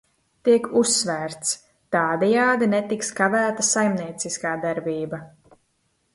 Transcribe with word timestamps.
"Tiek 0.47 0.63
uzsvērts: 0.79 1.51
"tādējādi 1.97 2.71
netiks 2.73 3.13
kavēta 3.21 3.67
saimnieciskā 3.69 4.57
darbība"." 4.67 5.23